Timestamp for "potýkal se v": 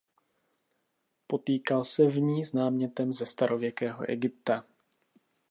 1.27-2.19